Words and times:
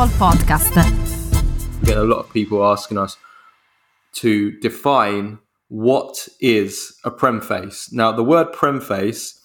Football 0.00 0.32
Podcast. 0.32 1.84
Get 1.84 1.98
a 1.98 2.04
lot 2.04 2.20
of 2.20 2.32
people 2.32 2.64
asking 2.64 2.96
us 2.96 3.18
to 4.14 4.58
define 4.60 5.40
what 5.68 6.26
is 6.40 6.96
a 7.04 7.10
prem 7.10 7.42
face. 7.42 7.92
Now, 7.92 8.10
the 8.10 8.24
word 8.24 8.50
prem 8.50 8.80
face 8.80 9.38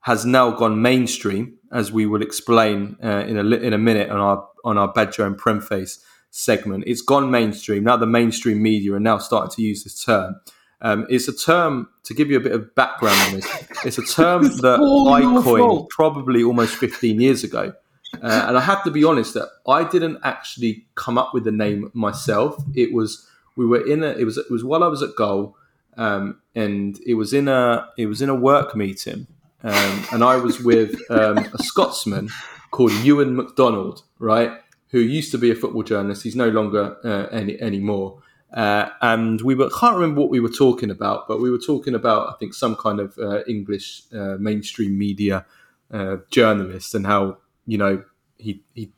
has 0.00 0.26
now 0.26 0.50
gone 0.50 0.82
mainstream, 0.82 1.56
as 1.70 1.92
we 1.92 2.06
will 2.06 2.20
explain 2.20 2.96
uh, 3.00 3.24
in 3.28 3.36
a 3.36 3.44
in 3.44 3.72
a 3.72 3.78
minute 3.78 4.10
on 4.10 4.18
our 4.18 4.48
on 4.64 4.76
our 4.76 4.92
Badger 4.92 5.24
and 5.24 5.38
prem 5.38 5.60
face 5.60 6.04
segment. 6.30 6.82
It's 6.84 7.02
gone 7.02 7.30
mainstream 7.30 7.84
now. 7.84 7.96
The 7.96 8.06
mainstream 8.06 8.60
media 8.60 8.94
are 8.94 9.00
now 9.00 9.18
starting 9.18 9.54
to 9.54 9.62
use 9.62 9.84
this 9.84 10.02
term. 10.02 10.34
Um, 10.80 11.06
it's 11.10 11.28
a 11.28 11.32
term 11.32 11.88
to 12.02 12.14
give 12.14 12.28
you 12.28 12.38
a 12.38 12.40
bit 12.40 12.50
of 12.50 12.74
background 12.74 13.20
on 13.20 13.34
this. 13.34 13.46
It's 13.84 13.98
a 13.98 14.02
term 14.04 14.42
that 14.62 14.80
I 14.80 15.42
coined 15.44 15.90
probably 15.90 16.42
almost 16.42 16.74
15 16.74 17.20
years 17.20 17.44
ago. 17.44 17.72
Uh, 18.20 18.44
and 18.48 18.58
I 18.58 18.60
have 18.60 18.84
to 18.84 18.90
be 18.90 19.04
honest 19.04 19.34
that 19.34 19.48
I 19.66 19.84
didn't 19.84 20.18
actually 20.22 20.86
come 20.94 21.16
up 21.16 21.32
with 21.32 21.44
the 21.44 21.52
name 21.52 21.90
myself. 21.94 22.62
It 22.74 22.92
was 22.92 23.26
we 23.56 23.66
were 23.66 23.86
in 23.86 24.02
a 24.02 24.08
it 24.08 24.24
was 24.24 24.38
it 24.38 24.50
was 24.50 24.64
while 24.64 24.84
I 24.84 24.88
was 24.88 25.02
at 25.02 25.16
goal, 25.16 25.56
um, 25.96 26.40
and 26.54 26.98
it 27.06 27.14
was 27.14 27.32
in 27.32 27.48
a 27.48 27.88
it 27.96 28.06
was 28.06 28.20
in 28.20 28.28
a 28.28 28.34
work 28.34 28.76
meeting, 28.76 29.26
um, 29.62 30.04
and 30.12 30.24
I 30.24 30.36
was 30.36 30.60
with 30.60 30.94
um, 31.10 31.38
a 31.38 31.62
Scotsman 31.62 32.28
called 32.70 32.92
Ewan 32.92 33.36
McDonald, 33.36 34.02
right, 34.18 34.52
who 34.88 34.98
used 34.98 35.30
to 35.32 35.38
be 35.38 35.50
a 35.50 35.54
football 35.54 35.82
journalist. 35.82 36.22
He's 36.22 36.36
no 36.36 36.48
longer 36.48 36.96
uh, 37.04 37.34
any 37.34 37.60
anymore. 37.60 38.22
Uh, 38.52 38.90
and 39.00 39.40
we 39.40 39.54
were 39.54 39.70
can't 39.70 39.96
remember 39.96 40.20
what 40.20 40.30
we 40.30 40.38
were 40.38 40.50
talking 40.50 40.90
about, 40.90 41.26
but 41.26 41.40
we 41.40 41.50
were 41.50 41.58
talking 41.58 41.94
about 41.94 42.28
I 42.28 42.34
think 42.38 42.52
some 42.52 42.76
kind 42.76 43.00
of 43.00 43.16
uh, 43.18 43.42
English 43.44 44.02
uh, 44.12 44.36
mainstream 44.38 44.98
media 44.98 45.46
uh, 45.90 46.18
journalist 46.30 46.94
and 46.94 47.06
how 47.06 47.38
you 47.66 47.78
know 47.78 48.04
he 48.38 48.62
he 48.74 48.92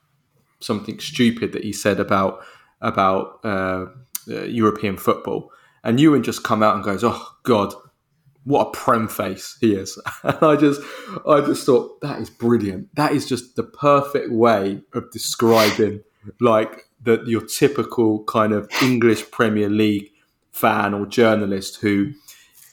something 0.61 0.98
stupid 0.98 1.53
that 1.53 1.65
he 1.65 1.73
said 1.73 2.01
about 2.01 2.41
about 2.81 3.41
uh, 3.45 3.87
European 4.27 4.97
football, 4.97 5.51
and 5.83 6.01
Ewan 6.01 6.23
just 6.23 6.43
come 6.43 6.62
out 6.62 6.75
and 6.75 6.84
goes, 6.84 7.05
"Oh 7.05 7.29
God, 7.43 7.75
what 8.45 8.69
a 8.69 8.71
prem 8.71 9.09
face 9.09 9.56
he 9.61 9.75
is," 9.75 10.01
and 10.23 10.39
I 10.43 10.56
just 10.56 10.81
I 11.29 11.41
just 11.41 11.67
thought 11.67 12.01
that 12.01 12.21
is 12.21 12.31
brilliant. 12.31 12.95
That 12.95 13.12
is 13.12 13.29
just 13.29 13.56
the 13.56 13.65
perfect 13.65 14.33
way 14.33 14.83
of 14.93 15.11
describing 15.11 16.03
like 16.41 16.89
the 17.03 17.23
your 17.27 17.43
typical 17.43 18.25
kind 18.25 18.53
of 18.53 18.69
English 18.83 19.31
Premier 19.31 19.69
League 19.69 20.11
fan 20.53 20.95
or 20.95 21.05
journalist 21.05 21.81
who 21.81 22.12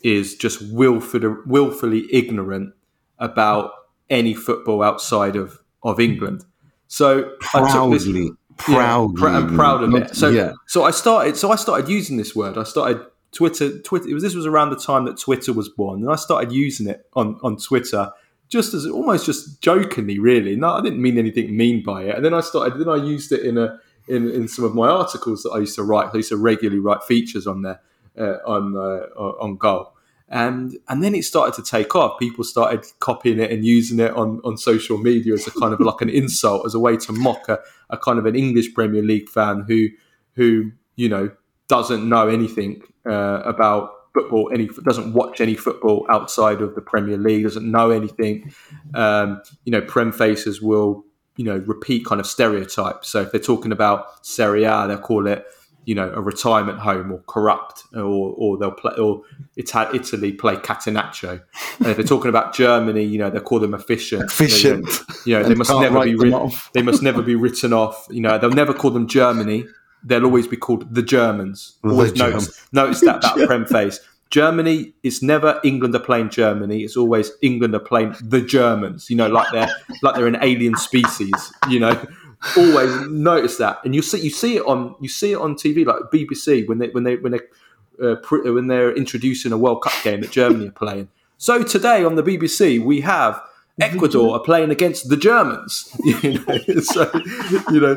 is 0.04 0.36
just 0.36 0.62
willfully, 0.72 1.36
willfully 1.46 2.08
ignorant 2.12 2.74
about 3.20 3.72
any 4.10 4.34
football 4.34 4.84
outside 4.84 5.36
of, 5.36 5.60
of 5.84 6.00
England. 6.00 6.46
So 6.88 7.36
proudly, 7.40 7.98
this, 7.98 8.32
proudly, 8.58 9.22
yeah, 9.22 9.38
I'm 9.38 9.56
proud 9.56 9.84
of 9.84 9.96
it. 9.96 10.16
So, 10.16 10.30
yeah. 10.30 10.54
so 10.68 10.84
I 10.84 10.92
started. 10.92 11.38
So 11.38 11.52
I 11.52 11.56
started 11.56 11.90
using 11.90 12.18
this 12.18 12.36
word. 12.36 12.58
I 12.58 12.64
started 12.64 13.06
Twitter. 13.32 13.80
Twitter. 13.80 14.10
It 14.10 14.14
was, 14.14 14.24
this 14.24 14.36
was 14.36 14.46
around 14.46 14.72
the 14.72 14.76
time 14.80 15.06
that 15.06 15.18
Twitter 15.18 15.54
was 15.54 15.70
born, 15.70 16.02
and 16.02 16.12
I 16.12 16.16
started 16.16 16.52
using 16.52 16.88
it 16.88 17.06
on 17.14 17.40
on 17.44 17.58
Twitter 17.58 18.12
just 18.52 18.74
as 18.74 18.86
almost 18.86 19.26
just 19.26 19.62
jokingly, 19.62 20.20
really. 20.20 20.58
No, 20.58 20.74
I 20.74 20.82
didn't 20.82 21.02
mean 21.02 21.18
anything 21.18 21.56
mean 21.56 21.82
by 21.82 22.04
it. 22.04 22.16
And 22.16 22.26
then 22.26 22.34
I 22.34 22.42
started. 22.42 22.78
Then 22.78 22.90
I 22.90 22.98
used 22.98 23.32
it 23.32 23.46
in 23.46 23.58
a 23.58 23.80
in, 24.08 24.30
in 24.30 24.48
some 24.48 24.66
of 24.66 24.76
my 24.76 24.90
articles 24.90 25.44
that 25.44 25.52
I 25.52 25.60
used 25.60 25.76
to 25.76 25.84
write. 25.84 26.10
I 26.14 26.18
used 26.18 26.30
to 26.30 26.38
regularly 26.38 26.80
write 26.80 27.04
features 27.04 27.48
on 27.48 27.62
there 27.62 27.80
uh, 28.18 28.38
on 28.46 28.76
uh, 28.76 29.22
on 29.40 29.56
goal, 29.56 29.96
and 30.32 30.78
and 30.88 31.04
then 31.04 31.14
it 31.14 31.26
started 31.26 31.54
to 31.62 31.70
take 31.70 31.94
off. 31.94 32.18
People 32.18 32.44
started 32.46 32.86
copying 33.00 33.40
it 33.40 33.52
and 33.52 33.66
using 33.66 34.00
it 34.00 34.12
on, 34.14 34.40
on 34.46 34.58
social 34.58 34.98
media 34.98 35.34
as 35.34 35.46
a 35.46 35.52
kind 35.52 35.74
of 35.74 35.80
like 35.82 36.02
an 36.02 36.10
insult, 36.10 36.66
as 36.66 36.74
a 36.74 36.80
way 36.80 36.96
to 36.98 37.12
mock 37.12 37.50
a, 37.50 37.60
a 37.90 37.98
kind 37.98 38.18
of 38.18 38.26
an 38.26 38.36
English 38.36 38.74
Premier 38.74 39.04
League 39.04 39.30
fan 39.30 39.66
who 39.68 39.90
who 40.36 40.72
you 40.96 41.10
know 41.10 41.30
doesn't 41.68 42.08
know 42.08 42.30
anything 42.30 42.82
uh, 43.06 43.42
about 43.44 43.92
football, 44.14 44.50
any 44.54 44.70
doesn't 44.86 45.14
watch 45.14 45.42
any 45.42 45.56
football 45.56 46.06
outside 46.10 46.62
of 46.62 46.76
the 46.76 46.82
Premier 46.82 47.18
League, 47.18 47.44
doesn't 47.44 47.70
know 47.70 47.92
anything. 47.92 48.54
Um, 48.94 49.42
you 49.66 49.72
know, 49.72 49.82
prem 49.82 50.14
faces 50.14 50.62
will 50.62 51.04
you 51.36 51.44
know 51.44 51.58
repeat 51.68 52.06
kind 52.06 52.22
of 52.22 52.26
stereotypes. 52.26 53.10
So 53.10 53.22
if 53.22 53.34
they're 53.34 53.42
talking 53.42 53.74
about 53.74 54.26
Serie 54.26 54.64
A, 54.64 54.88
they'll 54.88 54.98
call 54.98 55.28
it 55.28 55.46
you 55.86 55.96
know 55.96 56.12
a 56.14 56.22
retirement 56.22 56.80
home 56.80 57.12
or 57.12 57.20
corrupt, 57.28 57.84
or 57.94 58.36
or 58.38 58.58
they'll 58.58 58.72
play 58.72 58.94
or 58.96 59.24
Italy 59.56 60.32
play 60.32 60.56
catenaccio. 60.56 61.42
And 61.80 61.88
if 61.88 61.98
they're 61.98 62.06
talking 62.06 62.30
about 62.30 62.54
Germany, 62.54 63.04
you 63.04 63.18
know 63.18 63.30
they'll 63.30 63.42
call 63.42 63.60
them 63.60 63.74
efficient. 63.74 64.24
Efficient. 64.24 64.86
You 65.26 65.36
know, 65.36 65.40
you 65.40 65.44
know 65.44 65.50
they 65.50 65.56
must 65.56 65.72
never 65.72 66.04
be 66.04 66.16
ri- 66.16 66.52
they 66.74 66.82
must 66.82 67.02
never 67.02 67.22
be 67.22 67.36
written 67.36 67.74
off. 67.74 68.08
You 68.10 68.22
know 68.22 68.38
they'll 68.38 68.50
never 68.52 68.74
call 68.74 68.92
them 68.92 69.08
Germany. 69.08 69.66
They'll 70.04 70.26
always 70.26 70.48
be 70.48 70.58
called 70.58 70.94
the 70.94 71.04
Germans. 71.04 71.78
Always 71.84 72.14
the 72.14 72.20
notice, 72.20 72.48
Germ- 72.48 72.68
notice 72.72 73.02
that 73.02 73.22
that 73.22 73.48
prem 73.48 73.66
face. 73.66 74.00
Germany, 74.32 74.94
it's 75.04 75.22
never 75.22 75.60
England 75.64 75.94
are 75.94 76.00
playing 76.00 76.30
Germany. 76.30 76.84
It's 76.84 76.96
always 76.96 77.32
England 77.42 77.76
are 77.76 77.80
playing 77.80 78.16
the 78.24 78.42
Germans. 78.42 79.10
You 79.10 79.18
know, 79.18 79.28
like 79.28 79.52
they're 79.52 79.70
like 80.02 80.16
they're 80.16 80.26
an 80.26 80.38
alien 80.42 80.78
species. 80.78 81.54
You 81.70 81.82
know, 81.82 82.06
always 82.58 83.08
notice 83.08 83.58
that, 83.58 83.80
and 83.86 83.96
you 83.96 84.02
see 84.02 84.20
you 84.20 84.30
see 84.30 84.58
it 84.58 84.66
on 84.66 84.96
you 85.00 85.10
see 85.10 85.34
it 85.34 85.38
on 85.40 85.56
TV 85.56 85.86
like 85.86 86.04
BBC 86.12 86.68
when 86.68 86.80
they 86.80 86.90
when 86.90 87.04
they 87.04 87.16
when 87.18 87.32
they 87.34 87.40
uh, 88.02 88.16
when 88.30 88.68
they're 88.68 88.96
introducing 88.96 89.52
a 89.52 89.58
World 89.58 89.84
Cup 89.84 89.94
game 90.04 90.22
that 90.22 90.32
Germany 90.32 90.68
are 90.68 90.72
playing. 90.72 91.10
So 91.38 91.64
today 91.64 92.04
on 92.04 92.16
the 92.16 92.24
BBC 92.24 92.84
we 92.84 93.02
have 93.02 93.42
Ecuador 93.80 94.36
are 94.36 94.40
playing 94.40 94.70
against 94.70 95.10
the 95.10 95.18
Germans. 95.18 95.96
You 96.22 96.34
know, 96.34 96.58
so 96.82 97.10
you 97.72 97.80
know, 97.80 97.96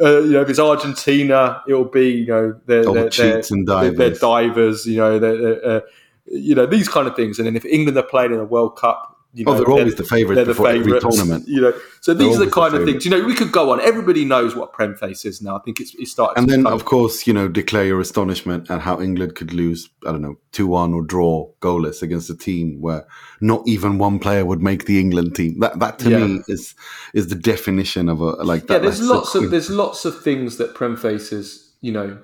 uh, 0.00 0.20
you 0.20 0.32
know, 0.32 0.42
if 0.42 0.48
it's 0.48 0.58
Argentina, 0.58 1.62
it'll 1.68 1.84
be 1.84 2.10
you 2.10 2.26
know 2.26 2.60
they're, 2.66 2.84
they're, 2.84 3.10
they're, 3.10 3.40
divers. 3.64 4.18
divers. 4.18 4.86
You 4.86 4.96
know, 4.96 5.18
they're, 5.18 5.64
uh, 5.64 5.80
you 6.26 6.54
know 6.54 6.66
these 6.66 6.88
kind 6.88 7.06
of 7.06 7.14
things. 7.14 7.38
And 7.38 7.46
then 7.46 7.56
if 7.56 7.64
England 7.64 7.96
are 7.98 8.02
playing 8.02 8.32
in 8.32 8.40
a 8.40 8.44
World 8.44 8.76
Cup, 8.76 9.11
you 9.34 9.44
oh, 9.46 9.52
know, 9.52 9.52
oh, 9.52 9.56
they're, 9.56 9.64
they're 9.64 9.74
always 9.74 9.94
the 9.94 10.04
favourites 10.04 10.46
before 10.46 10.72
the 10.72 10.78
every 10.78 11.00
tournament. 11.00 11.48
You 11.48 11.60
know, 11.62 11.80
so 12.00 12.12
these 12.12 12.36
are 12.36 12.44
the 12.44 12.50
kind 12.50 12.74
the 12.74 12.80
of 12.80 12.84
things. 12.84 13.04
You 13.04 13.10
know, 13.10 13.24
we 13.24 13.34
could 13.34 13.50
go 13.50 13.72
on. 13.72 13.80
Everybody 13.80 14.24
knows 14.24 14.54
what 14.54 14.72
prem 14.72 14.94
face 14.94 15.24
is 15.24 15.40
now. 15.40 15.56
I 15.56 15.60
think 15.60 15.80
it's, 15.80 15.94
it's 15.94 16.10
starting. 16.10 16.42
And 16.42 16.50
then, 16.50 16.66
of 16.66 16.84
course, 16.84 17.26
you 17.26 17.32
know, 17.32 17.48
declare 17.48 17.86
your 17.86 18.00
astonishment 18.00 18.70
at 18.70 18.82
how 18.82 19.00
England 19.00 19.34
could 19.34 19.52
lose. 19.54 19.88
I 20.06 20.12
don't 20.12 20.20
know, 20.20 20.36
two 20.52 20.66
one 20.66 20.92
or 20.92 21.02
draw 21.02 21.50
goalless 21.60 22.02
against 22.02 22.28
a 22.28 22.36
team 22.36 22.80
where 22.80 23.06
not 23.40 23.62
even 23.66 23.98
one 23.98 24.18
player 24.18 24.44
would 24.44 24.60
make 24.60 24.84
the 24.84 25.00
England 25.00 25.34
team. 25.34 25.60
That 25.60 25.78
that 25.78 25.98
to 26.00 26.10
yeah. 26.10 26.18
me 26.18 26.42
is 26.48 26.74
is 27.14 27.28
the 27.28 27.34
definition 27.34 28.08
of 28.10 28.20
a 28.20 28.30
like. 28.44 28.66
That, 28.66 28.74
yeah, 28.74 28.78
there's 28.80 29.00
lots 29.00 29.34
of 29.34 29.50
there's 29.50 29.70
lots 29.70 30.04
of 30.04 30.22
things 30.22 30.58
that 30.58 30.74
prem 30.74 30.96
faces. 30.96 31.70
You 31.80 31.92
know, 31.92 32.18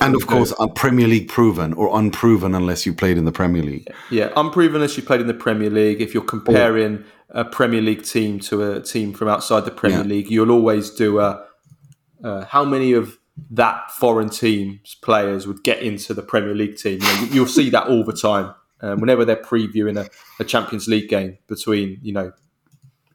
and 0.00 0.14
of 0.14 0.26
course, 0.26 0.52
are 0.52 0.68
Premier 0.68 1.06
League 1.06 1.28
proven 1.28 1.72
or 1.74 1.98
unproven 1.98 2.54
unless 2.54 2.86
you 2.86 2.92
played 2.92 3.18
in 3.18 3.24
the 3.24 3.32
Premier 3.32 3.62
League. 3.62 3.88
Yeah, 4.10 4.32
unproven 4.36 4.76
unless 4.76 4.96
you 4.96 5.02
played 5.02 5.20
in 5.20 5.26
the 5.26 5.34
Premier 5.34 5.70
League. 5.70 6.00
If 6.00 6.14
you're 6.14 6.22
comparing 6.22 7.04
a 7.30 7.44
Premier 7.44 7.80
League 7.80 8.04
team 8.04 8.40
to 8.40 8.72
a 8.72 8.80
team 8.80 9.12
from 9.12 9.28
outside 9.28 9.64
the 9.64 9.70
Premier 9.70 9.98
yeah. 9.98 10.04
League, 10.04 10.30
you'll 10.30 10.50
always 10.50 10.90
do 10.90 11.20
a 11.20 11.44
uh, 12.22 12.44
how 12.44 12.64
many 12.64 12.92
of 12.92 13.18
that 13.50 13.90
foreign 13.92 14.28
team's 14.28 14.94
players 14.96 15.46
would 15.46 15.62
get 15.62 15.82
into 15.82 16.12
the 16.12 16.22
Premier 16.22 16.54
League 16.54 16.76
team. 16.76 17.00
You 17.30 17.42
will 17.42 17.48
see 17.48 17.70
that 17.70 17.86
all 17.86 18.04
the 18.04 18.12
time. 18.12 18.54
Um, 18.82 19.00
whenever 19.00 19.26
they're 19.26 19.36
previewing 19.36 19.98
a, 19.98 20.08
a 20.40 20.44
Champions 20.44 20.88
League 20.88 21.08
game 21.08 21.38
between 21.48 21.98
you 22.02 22.12
know 22.12 22.32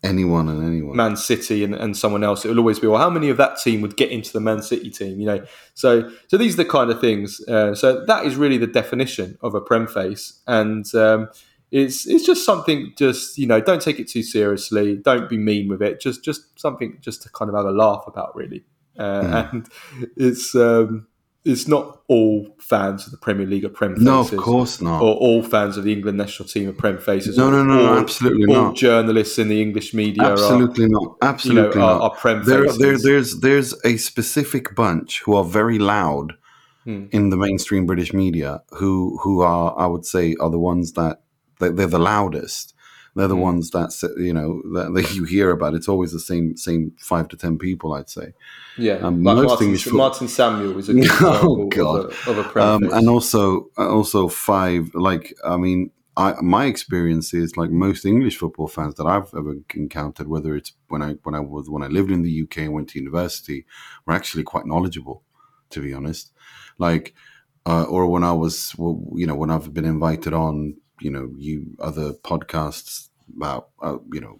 anyone 0.06 0.48
and 0.50 0.64
anyone. 0.64 0.96
Man 0.96 1.16
City 1.16 1.64
and, 1.64 1.74
and 1.74 1.98
someone 1.98 2.24
else. 2.24 2.46
It 2.46 2.50
will 2.50 2.60
always 2.60 2.80
be, 2.80 2.88
well, 2.88 3.00
how 3.00 3.10
many 3.10 3.30
of 3.30 3.38
that 3.38 3.58
team 3.60 3.82
would 3.82 3.98
get 3.98 4.12
into 4.12 4.32
the 4.32 4.40
Man 4.40 4.62
City 4.62 4.90
team? 4.90 5.20
You 5.20 5.26
know, 5.26 5.46
so 5.74 6.12
so 6.28 6.38
these 6.38 6.54
are 6.54 6.64
the 6.64 6.70
kind 6.70 6.90
of 6.90 7.02
things. 7.02 7.42
Uh, 7.48 7.76
so 7.76 8.06
that 8.06 8.26
is 8.26 8.36
really 8.36 8.58
the 8.58 8.68
definition 8.68 9.38
of 9.42 9.56
a 9.56 9.62
prem 9.62 9.88
face, 9.88 10.42
and 10.48 10.86
um, 10.96 11.30
it's 11.72 12.08
it's 12.08 12.26
just 12.26 12.46
something. 12.46 12.94
Just 12.98 13.38
you 13.38 13.48
know, 13.48 13.60
don't 13.60 13.82
take 13.82 14.00
it 14.00 14.08
too 14.08 14.24
seriously. 14.24 14.96
Don't 14.96 15.30
be 15.30 15.38
mean 15.38 15.68
with 15.68 15.82
it. 15.82 16.00
Just 16.00 16.24
just 16.24 16.60
something 16.60 16.98
just 17.02 17.22
to 17.24 17.30
kind 17.30 17.50
of 17.50 17.56
have 17.56 17.66
a 17.66 17.72
laugh 17.72 18.04
about, 18.08 18.36
really. 18.36 18.64
Uh, 18.98 19.22
mm. 19.22 19.52
And 19.52 19.70
it's. 20.16 20.56
Um, 20.56 21.08
it's 21.46 21.68
not 21.68 22.02
all 22.08 22.48
fans 22.60 23.06
of 23.06 23.12
the 23.12 23.18
Premier 23.18 23.46
League 23.46 23.64
are 23.64 23.70
Prem 23.70 23.92
faces. 23.92 24.04
No, 24.04 24.22
of 24.22 24.36
course 24.36 24.82
not. 24.82 25.02
Or 25.02 25.14
all 25.16 25.44
fans 25.44 25.78
of 25.78 25.84
the 25.84 25.94
England 25.94 26.18
national 26.18 26.50
team 26.50 26.68
are 26.68 26.74
Prem 26.74 26.98
faces. 26.98 27.38
No, 27.38 27.52
no, 27.52 27.64
no, 27.64 27.94
all, 27.94 28.00
absolutely 28.00 28.54
all 28.54 28.64
not. 28.64 28.76
journalists 28.76 29.38
in 29.38 29.48
the 29.48 29.62
English 29.62 29.94
media 29.94 30.24
absolutely 30.24 30.86
are, 30.86 30.90
not. 30.90 31.18
Absolutely 31.22 31.80
you 31.80 31.80
know, 31.80 31.88
not. 31.88 32.02
Are, 32.02 32.02
are 32.02 32.16
Prem 32.16 32.44
there, 32.46 32.64
faces. 32.64 32.80
There, 32.80 32.98
there's 32.98 33.40
there's 33.40 33.76
a 33.86 33.98
specific 33.98 34.76
bunch 34.76 35.22
who 35.22 35.36
are 35.36 35.44
very 35.44 35.78
loud 35.78 36.34
hmm. 36.84 37.06
in 37.12 37.30
the 37.30 37.38
mainstream 37.38 37.86
British 37.86 38.12
media 38.12 38.64
who 38.72 39.20
who 39.22 39.42
are 39.42 39.78
I 39.78 39.86
would 39.86 40.06
say 40.06 40.36
are 40.40 40.50
the 40.50 40.60
ones 40.60 40.94
that 40.94 41.22
they're 41.60 41.72
the 41.72 42.00
loudest 42.00 42.74
they're 43.16 43.28
the 43.28 43.36
mm. 43.36 43.42
ones 43.42 43.72
that 43.72 43.92
you 44.18 44.34
know 44.34 44.62
that, 44.74 44.94
that, 44.94 45.14
you 45.14 45.24
hear 45.24 45.52
about. 45.52 45.74
It's 45.74 45.88
always 45.88 46.12
the 46.12 46.20
same 46.20 46.58
same 46.58 46.92
five 47.00 47.28
to 47.30 47.38
ten 47.38 47.58
people, 47.58 47.94
I'd 47.94 48.10
say. 48.10 48.34
Yeah, 48.78 48.96
um, 48.96 49.24
like 49.24 49.38
most 49.38 49.62
Martin, 49.62 49.98
Martin 49.98 50.28
Samuel 50.28 50.78
is 50.78 50.90
a 50.90 50.94
good 50.96 51.10
oh 51.22 51.68
god 51.68 52.06
of 52.06 52.28
a, 52.28 52.42
of 52.42 52.56
a 52.56 52.62
um, 52.62 52.84
and 52.92 53.10
also 53.10 53.70
also 53.78 54.28
five 54.28 54.92
like 54.94 55.34
I 55.46 55.58
mean 55.58 55.92
I, 56.18 56.36
my 56.42 56.66
experience 56.66 57.34
is 57.34 57.58
like 57.58 57.72
most 57.72 58.06
English 58.06 58.38
football 58.38 58.68
fans 58.68 58.96
that 58.96 59.06
I've 59.06 59.34
ever 59.38 59.56
encountered, 59.74 60.28
whether 60.28 60.56
it's 60.56 60.72
when 60.88 61.02
I 61.02 61.16
when 61.24 61.36
I 61.36 61.42
was 61.42 61.70
when 61.70 61.84
I 61.84 61.88
lived 61.88 62.12
in 62.12 62.22
the 62.22 62.44
UK 62.44 62.60
and 62.60 62.74
went 62.74 62.90
to 62.90 63.00
university, 63.00 63.66
were 64.06 64.14
actually 64.14 64.44
quite 64.44 64.66
knowledgeable, 64.66 65.24
to 65.72 65.82
be 65.82 65.94
honest. 65.94 66.32
Like, 66.78 67.14
uh, 67.66 67.84
or 67.84 68.08
when 68.08 68.24
I 68.24 68.32
was, 68.32 68.74
you 68.78 69.26
know, 69.28 69.36
when 69.36 69.50
I've 69.50 69.74
been 69.74 69.86
invited 69.86 70.34
on, 70.34 70.78
you 71.00 71.12
know, 71.12 71.32
you 71.38 71.66
other 71.80 72.14
podcasts 72.14 73.10
about, 73.36 73.70
uh, 73.82 73.98
you 74.12 74.22
know, 74.22 74.40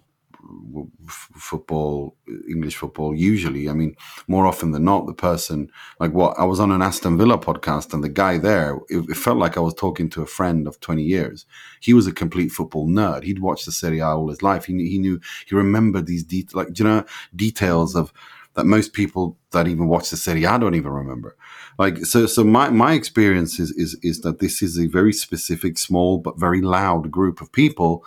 football, 1.08 2.16
English 2.48 2.76
football. 2.76 3.14
Usually, 3.14 3.68
I 3.68 3.72
mean, 3.72 3.96
more 4.28 4.46
often 4.46 4.72
than 4.72 4.84
not, 4.84 5.06
the 5.06 5.14
person 5.14 5.70
like 6.00 6.12
what 6.12 6.38
I 6.38 6.44
was 6.44 6.60
on 6.60 6.70
an 6.70 6.82
Aston 6.82 7.18
Villa 7.18 7.38
podcast, 7.38 7.92
and 7.92 8.02
the 8.02 8.08
guy 8.08 8.38
there, 8.38 8.76
it, 8.88 9.08
it, 9.08 9.16
felt 9.16 9.38
like 9.38 9.56
I 9.56 9.60
was 9.60 9.74
talking 9.74 10.08
to 10.10 10.22
a 10.22 10.26
friend 10.26 10.66
of 10.66 10.80
twenty 10.80 11.02
years. 11.02 11.46
He 11.80 11.94
was 11.94 12.06
a 12.06 12.12
complete 12.12 12.52
football 12.52 12.88
nerd. 12.88 13.24
He'd 13.24 13.40
watched 13.40 13.66
the 13.66 13.72
Serie 13.72 14.00
A 14.00 14.06
all 14.06 14.28
his 14.28 14.42
life. 14.42 14.66
He 14.66 14.72
he 14.88 14.98
knew 14.98 15.20
he 15.46 15.54
remembered 15.54 16.06
these 16.06 16.24
de- 16.24 16.48
like 16.52 16.78
you 16.78 16.84
know 16.84 17.04
details 17.34 17.94
of 17.96 18.12
that 18.56 18.66
most 18.66 18.94
people 18.94 19.38
that 19.52 19.68
even 19.68 19.86
watch 19.86 20.10
the 20.10 20.16
Serie 20.16 20.44
A 20.44 20.58
don't 20.58 20.74
even 20.74 20.90
remember. 20.90 21.36
Like 21.78 21.98
so, 21.98 22.26
so 22.26 22.42
my 22.42 22.70
my 22.70 22.94
experience 22.94 23.60
is 23.60 23.70
is 23.72 23.96
is 24.02 24.22
that 24.22 24.40
this 24.40 24.62
is 24.62 24.78
a 24.78 24.86
very 24.88 25.12
specific, 25.12 25.78
small 25.78 26.18
but 26.18 26.40
very 26.40 26.62
loud 26.62 27.10
group 27.10 27.40
of 27.40 27.52
people 27.52 28.04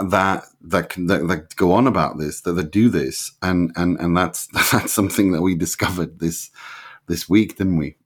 that 0.00 0.44
that 0.60 0.88
can 0.88 1.06
that, 1.06 1.28
that, 1.28 1.56
go 1.56 1.72
on 1.72 1.86
about 1.86 2.18
this 2.18 2.40
that, 2.40 2.52
that 2.52 2.70
do 2.72 2.88
this 2.88 3.32
and 3.42 3.70
and 3.76 3.98
and 4.00 4.16
that's 4.16 4.46
that's 4.72 4.92
something 4.92 5.32
that 5.32 5.42
we 5.42 5.54
discovered 5.54 6.18
this 6.18 6.50
this 7.06 7.28
week 7.28 7.56
didn't 7.56 7.76
we 7.76 7.96